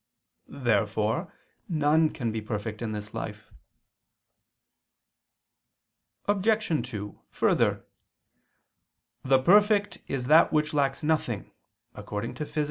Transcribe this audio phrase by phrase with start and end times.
[0.47, 1.31] Therefore
[1.69, 3.51] none can be perfect in this life.
[6.25, 6.89] Obj.
[6.89, 7.85] 2: Further,
[9.23, 11.53] "The perfect is that which lacks nothing"
[11.93, 12.57] (Phys.